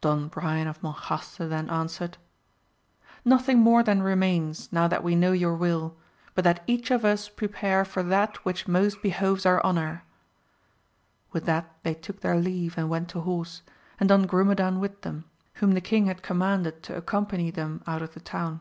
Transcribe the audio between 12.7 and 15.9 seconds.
and went to horse, and Don Grumedan with them, whom the